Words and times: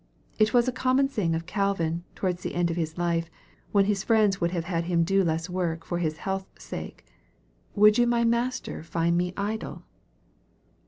It 0.39 0.51
was 0.51 0.67
a 0.67 0.71
common 0.71 1.09
saying 1.09 1.35
of 1.35 1.45
Calvin, 1.45 2.03
towards 2.15 2.41
tha 2.41 2.55
end 2.55 2.71
of 2.71 2.75
his 2.75 2.97
life, 2.97 3.29
when 3.71 3.85
his 3.85 4.03
friends 4.03 4.41
would 4.41 4.49
have 4.49 4.63
had 4.63 4.85
him 4.85 5.03
do 5.03 5.23
less 5.23 5.47
work^ 5.47 5.83
for 5.83 5.99
his 5.99 6.17
health's 6.17 6.63
sake," 6.63 7.05
Would 7.75 7.99
you 7.99 8.05
have 8.05 8.09
my 8.09 8.23
Master 8.23 8.81
find 8.81 9.15
me 9.15 9.31
idle 9.37 9.83